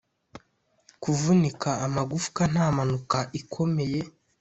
[1.03, 4.01] kuvunika amagufwa nta mpanuka ikomeye